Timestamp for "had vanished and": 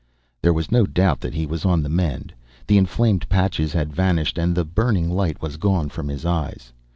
3.73-4.55